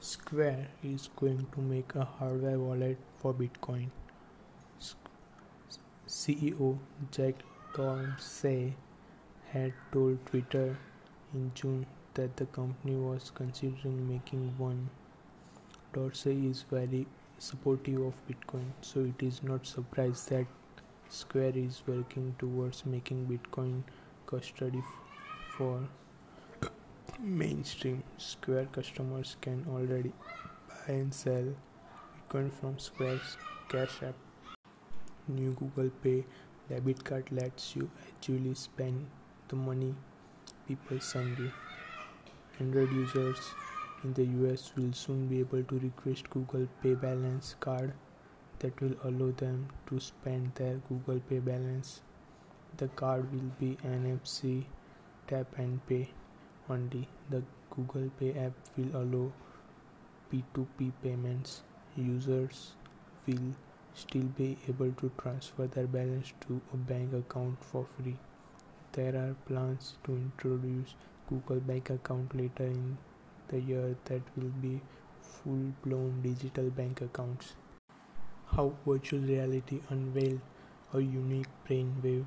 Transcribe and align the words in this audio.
Square 0.00 0.68
is 0.84 1.08
going 1.16 1.44
to 1.52 1.60
make 1.60 1.96
a 1.96 2.04
hardware 2.04 2.56
wallet 2.56 2.98
for 3.16 3.34
Bitcoin. 3.34 3.88
CEO 6.06 6.78
Jack 7.10 7.34
Dorsey 7.74 8.76
had 9.50 9.72
told 9.92 10.24
Twitter 10.24 10.78
in 11.34 11.50
June 11.52 11.84
that 12.14 12.36
the 12.36 12.46
company 12.46 12.94
was 12.94 13.32
considering 13.34 14.08
making 14.08 14.54
one. 14.56 14.88
Dorsey 15.92 16.46
is 16.46 16.64
very 16.70 17.04
supportive 17.38 18.00
of 18.00 18.14
Bitcoin, 18.28 18.70
so 18.80 19.00
it 19.00 19.20
is 19.20 19.42
not 19.42 19.66
surprised 19.66 20.28
that 20.28 20.46
Square 21.08 21.56
is 21.56 21.82
working 21.88 22.36
towards 22.38 22.86
making 22.86 23.26
Bitcoin 23.26 23.82
custody 24.26 24.84
for 25.56 25.88
mainstream. 27.18 28.02
Square 28.16 28.66
customers 28.66 29.36
can 29.40 29.66
already 29.68 30.12
buy 30.68 30.94
and 30.94 31.12
sell 31.12 31.44
Bitcoin 32.30 32.52
from 32.52 32.78
Square's 32.78 33.36
Cash 33.68 34.02
App. 34.02 34.14
New 35.26 35.52
Google 35.52 35.90
Pay 36.02 36.24
debit 36.68 37.04
card 37.04 37.30
lets 37.32 37.74
you 37.74 37.90
actually 38.06 38.54
spend 38.54 39.06
the 39.48 39.56
money 39.56 39.94
people 40.66 41.00
send 41.00 41.38
you. 41.38 41.50
Android 42.60 42.92
users 42.92 43.54
in 44.04 44.12
the 44.14 44.24
US 44.44 44.72
will 44.76 44.92
soon 44.92 45.26
be 45.26 45.40
able 45.40 45.62
to 45.64 45.78
request 45.80 46.30
Google 46.30 46.68
Pay 46.82 46.94
balance 46.94 47.56
card 47.58 47.92
that 48.60 48.80
will 48.80 48.94
allow 49.04 49.32
them 49.32 49.68
to 49.88 49.98
spend 49.98 50.52
their 50.54 50.76
Google 50.88 51.20
Pay 51.28 51.40
balance. 51.40 52.00
The 52.76 52.88
card 52.88 53.32
will 53.32 53.50
be 53.58 53.76
NFC 53.84 54.64
tap 55.26 55.46
and 55.58 55.84
pay 55.86 56.08
only. 56.70 57.08
The 57.30 57.42
Google 57.74 58.10
Pay 58.18 58.32
app 58.38 58.52
will 58.76 58.96
allow 59.02 59.32
P2P 60.32 60.92
payments. 61.02 61.62
Users 61.96 62.72
will 63.26 63.54
still 63.94 64.28
be 64.36 64.56
able 64.68 64.92
to 64.92 65.10
transfer 65.20 65.66
their 65.66 65.86
balance 65.86 66.32
to 66.46 66.60
a 66.72 66.76
bank 66.76 67.12
account 67.12 67.62
for 67.64 67.86
free. 67.96 68.16
There 68.92 69.14
are 69.16 69.34
plans 69.46 69.94
to 70.04 70.12
introduce 70.12 70.94
Google 71.28 71.60
Bank 71.60 71.90
account 71.90 72.34
later 72.34 72.64
in 72.64 72.96
the 73.48 73.60
year 73.60 73.96
that 74.06 74.22
will 74.36 74.52
be 74.62 74.80
full 75.20 75.72
blown 75.84 76.20
digital 76.22 76.70
bank 76.70 77.00
accounts. 77.00 77.54
How 78.46 78.72
virtual 78.86 79.20
reality 79.20 79.80
unveiled 79.90 80.40
a 80.94 81.00
unique 81.00 81.48
brainwave 81.68 82.24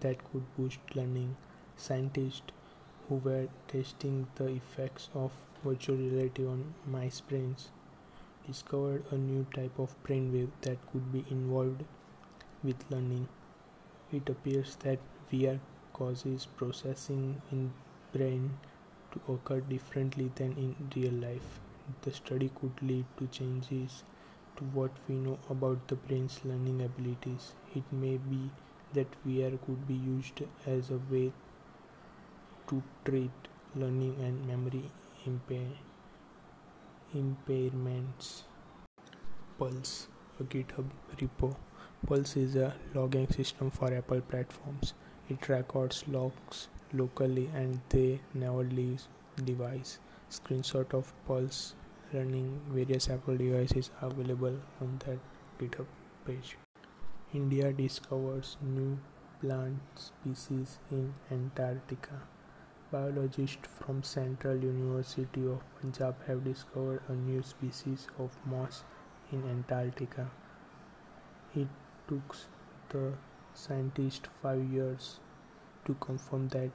that 0.00 0.18
could 0.30 0.44
boost 0.56 0.78
learning. 0.94 1.36
Scientists 1.76 2.52
who 3.08 3.16
were 3.16 3.48
testing 3.68 4.26
the 4.36 4.46
effects 4.46 5.08
of 5.14 5.32
virtual 5.64 5.96
reality 5.96 6.46
on 6.46 6.74
mice 6.86 7.20
brains 7.20 7.68
discovered 8.46 9.04
a 9.10 9.16
new 9.16 9.46
type 9.54 9.78
of 9.78 9.94
brainwave 10.04 10.50
that 10.62 10.78
could 10.92 11.12
be 11.12 11.24
involved 11.30 11.84
with 12.62 12.84
learning. 12.90 13.28
It 14.12 14.28
appears 14.28 14.76
that 14.80 14.98
VR 15.32 15.60
causes 15.92 16.46
processing 16.56 17.40
in 17.50 17.72
brain 18.12 18.58
to 19.12 19.32
occur 19.32 19.60
differently 19.60 20.30
than 20.34 20.52
in 20.52 20.76
real 20.94 21.12
life. 21.12 21.60
The 22.02 22.12
study 22.12 22.50
could 22.60 22.82
lead 22.82 23.06
to 23.18 23.26
changes 23.26 24.02
to 24.56 24.64
what 24.64 24.90
we 25.08 25.14
know 25.16 25.38
about 25.50 25.88
the 25.88 25.96
brain's 25.96 26.40
learning 26.44 26.82
abilities. 26.82 27.52
It 27.74 27.84
may 27.90 28.16
be 28.16 28.50
that 28.92 29.16
VR 29.26 29.58
could 29.66 29.86
be 29.88 29.94
used 29.94 30.42
as 30.66 30.90
a 30.90 31.00
way 31.10 31.32
to 32.68 32.82
treat 33.04 33.30
learning 33.74 34.16
and 34.20 34.46
memory 34.46 34.90
impair- 35.26 35.78
impairments. 37.14 38.42
Pulse, 39.58 40.08
a 40.40 40.44
GitHub 40.44 40.86
repo. 41.20 41.54
Pulse 42.06 42.36
is 42.36 42.56
a 42.56 42.74
logging 42.94 43.28
system 43.30 43.70
for 43.70 43.92
Apple 43.92 44.20
platforms. 44.20 44.94
It 45.28 45.48
records 45.48 46.04
logs 46.08 46.68
locally 46.92 47.50
and 47.54 47.80
they 47.88 48.20
never 48.34 48.64
leave 48.64 49.02
device. 49.44 49.98
Screenshot 50.30 50.92
of 50.94 51.12
Pulse 51.26 51.74
running 52.12 52.60
various 52.68 53.08
Apple 53.08 53.36
devices 53.36 53.90
are 54.00 54.08
available 54.08 54.56
on 54.80 55.00
that 55.06 55.18
GitHub 55.58 55.86
page. 56.26 56.56
India 57.32 57.72
discovers 57.72 58.56
new 58.62 58.98
plant 59.40 59.80
species 59.96 60.78
in 60.90 61.14
Antarctica. 61.30 62.33
Biologists 62.94 63.66
from 63.76 64.04
Central 64.04 64.56
University 64.56 65.44
of 65.52 65.62
Punjab 65.80 66.14
have 66.28 66.44
discovered 66.44 67.02
a 67.08 67.12
new 67.12 67.42
species 67.42 68.06
of 68.20 68.36
moss 68.46 68.84
in 69.32 69.42
Antarctica. 69.52 70.30
It 71.56 71.66
took 72.06 72.36
the 72.90 73.14
scientists 73.52 74.28
five 74.40 74.62
years 74.72 75.18
to 75.86 75.94
confirm 75.94 76.46
that 76.50 76.70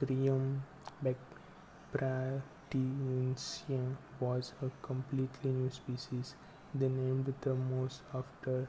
Bryum 0.00 0.62
bharatiensis 1.04 2.42
was 4.18 4.52
a 4.60 4.70
completely 4.84 5.52
new 5.52 5.70
species. 5.70 6.34
They 6.74 6.88
named 6.88 7.32
the 7.42 7.54
moss 7.54 8.02
after 8.12 8.66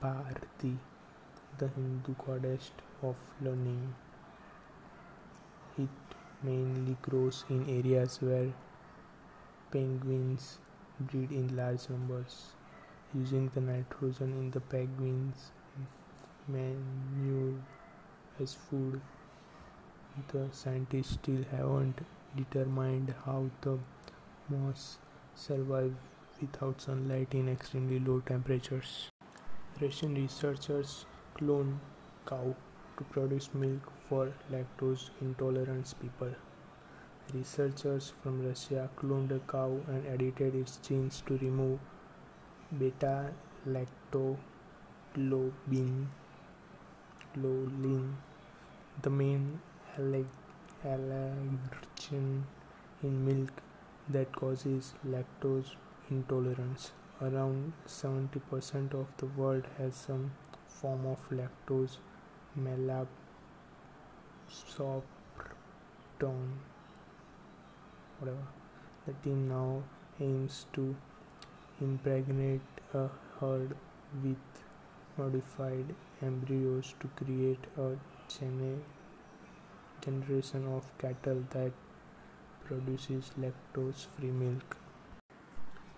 Bharti, 0.00 0.78
the 1.58 1.66
Hindu 1.66 2.14
goddess 2.24 2.70
of 3.02 3.16
learning. 3.40 3.94
It 5.76 5.88
mainly 6.42 6.96
grows 7.02 7.44
in 7.48 7.68
areas 7.68 8.18
where 8.22 8.52
penguins 9.72 10.58
breed 11.00 11.32
in 11.32 11.56
large 11.56 11.88
numbers. 11.90 12.52
Using 13.12 13.48
the 13.54 13.60
nitrogen 13.60 14.32
in 14.38 14.50
the 14.50 14.60
penguins' 14.60 15.50
manure 16.48 17.54
as 18.40 18.54
food, 18.54 19.00
the 20.32 20.48
scientists 20.52 21.14
still 21.14 21.44
haven't 21.50 22.00
determined 22.36 23.14
how 23.24 23.50
the 23.62 23.78
moss 24.48 24.98
survive 25.34 25.94
without 26.40 26.80
sunlight 26.80 27.34
in 27.34 27.48
extremely 27.48 27.98
low 27.98 28.20
temperatures. 28.20 29.10
Russian 29.80 30.14
researchers 30.14 31.06
clone 31.34 31.80
cow 32.26 32.54
to 32.98 33.04
produce 33.04 33.48
milk 33.54 33.92
for 34.08 34.32
lactose 34.52 35.10
intolerant 35.20 35.94
people. 36.00 36.34
Researchers 37.32 38.12
from 38.22 38.46
Russia 38.46 38.88
cloned 38.96 39.30
a 39.30 39.40
cow 39.50 39.80
and 39.88 40.06
edited 40.06 40.54
its 40.54 40.76
genes 40.76 41.22
to 41.26 41.38
remove 41.38 41.78
beta 42.78 43.32
lactoglobulin, 43.66 44.36
the 49.02 49.10
main 49.10 49.60
allergen 50.84 52.44
in 53.02 53.24
milk 53.24 53.62
that 54.08 54.30
causes 54.36 54.94
lactose 55.06 55.76
intolerance. 56.10 56.92
Around 57.22 57.72
70% 57.86 58.92
of 58.92 59.06
the 59.16 59.26
world 59.26 59.64
has 59.78 59.94
some 59.94 60.32
form 60.66 61.06
of 61.06 61.18
lactose 61.30 61.98
malabsorption. 62.58 63.08
Whatever. 68.18 68.46
The 69.06 69.12
team 69.22 69.48
now 69.48 69.82
aims 70.20 70.66
to 70.72 70.96
impregnate 71.80 72.62
a 72.94 73.08
herd 73.40 73.76
with 74.22 74.36
modified 75.18 75.94
embryos 76.22 76.94
to 77.00 77.08
create 77.22 77.66
a 77.76 77.96
generation 80.06 80.66
of 80.68 80.90
cattle 80.98 81.44
that 81.50 81.72
produces 82.64 83.32
lactose 83.38 84.06
free 84.16 84.30
milk. 84.30 84.76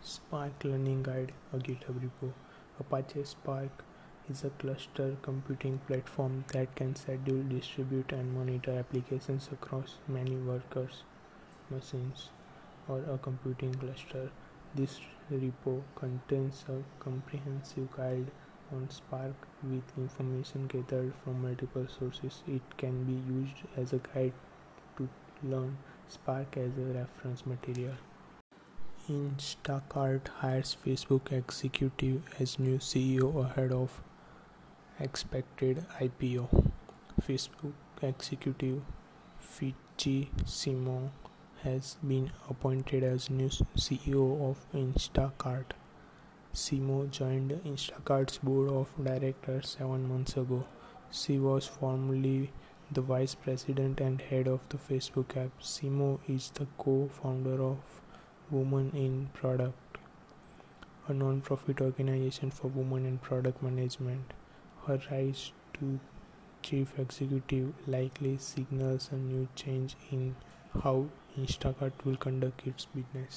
Spark 0.01 0.65
Learning 0.65 1.03
Guide, 1.03 1.33
a 1.53 1.59
GitHub 1.59 2.01
repo. 2.01 2.33
Apache 2.81 3.25
Spark 3.25 3.85
is 4.31 4.45
a 4.45 4.51
cluster 4.51 5.17
computing 5.23 5.79
platform 5.87 6.45
that 6.53 6.75
can 6.75 6.95
schedule, 6.97 7.43
distribute, 7.49 8.13
and 8.13 8.35
monitor 8.35 8.79
applications 8.79 9.49
across 9.53 9.97
many 10.09 10.37
workers, 10.37 11.05
machines, 11.71 12.31
or 12.89 13.01
a 13.13 13.19
computing 13.19 13.75
cluster. 13.75 14.31
This 14.75 15.01
repo 15.33 15.83
contains 15.95 16.65
a 16.69 16.83
comprehensive 17.03 17.89
guide 17.97 18.31
on 18.73 18.89
Spark 18.91 19.35
with 19.63 19.85
information 19.97 20.67
gathered 20.67 21.13
from 21.23 21.43
multiple 21.43 21.87
sources. 21.87 22.43
It 22.49 22.63
can 22.77 23.05
be 23.05 23.19
used 23.33 23.63
as 23.77 23.93
a 23.93 23.99
guide 23.99 24.33
to 24.97 25.09
learn 25.43 25.79
Spark 26.09 26.57
as 26.57 26.77
a 26.77 26.99
reference 26.99 27.47
material. 27.47 27.95
Instacart 29.09 30.27
hires 30.41 30.77
Facebook 30.85 31.31
executive 31.31 32.23
as 32.41 32.59
new 32.59 32.79
CEO 32.79 33.45
ahead 33.45 33.71
of 33.71 34.03
expected 34.99 35.85
IPO. 36.01 36.71
Facebook 37.23 37.73
executive 38.03 38.83
Fidji 39.39 40.31
Simo 40.45 41.11
has 41.63 41.97
been 42.07 42.31
appointed 42.49 43.03
as 43.03 43.29
new 43.29 43.49
CEO 43.77 44.51
of 44.51 44.65
Instacart. 44.73 45.73
Simo 46.55 47.11
joined 47.11 47.51
Instacart's 47.67 48.39
board 48.39 48.71
of 48.71 48.89
directors 49.03 49.77
seven 49.79 50.09
months 50.09 50.37
ago. 50.37 50.65
She 51.11 51.39
was 51.39 51.67
formerly 51.67 52.51
the 52.91 53.01
vice 53.03 53.35
president 53.35 54.01
and 54.01 54.21
head 54.21 54.47
of 54.49 54.67
the 54.71 54.79
Facebook 54.79 55.37
app. 55.37 55.61
Simo 55.61 56.21
is 56.29 56.51
the 56.55 56.67
co-founder 56.79 57.63
of 57.63 57.79
Women 58.51 58.93
in 58.95 59.29
Product, 59.35 59.99
a 61.09 61.13
non-profit 61.13 61.81
organization 61.81 62.51
for 62.51 62.69
women 62.69 63.05
in 63.05 63.19
product 63.19 63.63
management. 63.63 64.33
Her 64.87 65.01
rise 65.11 65.53
to 65.75 65.99
chief 66.63 66.99
executive 66.99 67.75
likely 67.87 68.39
signals 68.39 69.11
a 69.13 69.17
new 69.17 69.49
change 69.55 69.97
in 70.11 70.37
how 70.83 71.09
Instacart 71.37 71.93
will 72.05 72.17
conduct 72.17 72.67
its 72.67 72.87
business. 72.87 73.35